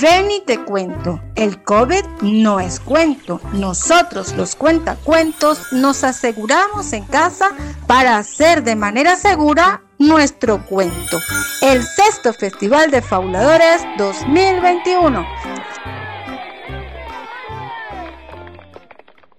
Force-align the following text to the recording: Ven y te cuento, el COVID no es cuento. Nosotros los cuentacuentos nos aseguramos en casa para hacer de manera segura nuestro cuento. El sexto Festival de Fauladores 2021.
Ven 0.00 0.30
y 0.30 0.40
te 0.40 0.64
cuento, 0.64 1.20
el 1.34 1.62
COVID 1.62 2.04
no 2.22 2.58
es 2.58 2.80
cuento. 2.80 3.38
Nosotros 3.52 4.32
los 4.34 4.54
cuentacuentos 4.54 5.72
nos 5.72 6.04
aseguramos 6.04 6.94
en 6.94 7.04
casa 7.04 7.50
para 7.86 8.16
hacer 8.16 8.62
de 8.62 8.76
manera 8.76 9.16
segura 9.16 9.82
nuestro 9.98 10.64
cuento. 10.64 11.18
El 11.60 11.82
sexto 11.82 12.32
Festival 12.32 12.90
de 12.90 13.02
Fauladores 13.02 13.82
2021. 13.98 15.26